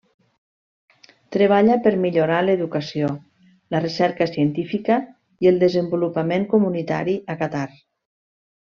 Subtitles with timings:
[1.35, 3.11] Treballa per millorar l'educació,
[3.77, 4.99] la recerca científica
[5.47, 7.67] i el desenvolupament comunitari a Qatar.